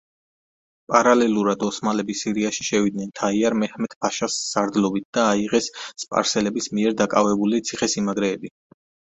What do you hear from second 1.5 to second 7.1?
ოსმალები სირიაში შევიდნენ თაიარ მეჰმედ-ფაშას სარდლობით და აიღეს სპარსელების მიერ